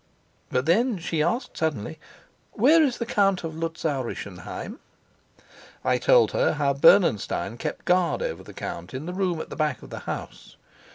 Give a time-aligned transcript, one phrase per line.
[0.49, 1.99] But then she asked suddenly,
[2.53, 4.79] "Where is the Count of Luzau Rischenheim?"
[5.83, 9.55] I told her how Bernenstein kept guard over the count in the room at the
[9.55, 10.55] back of the house.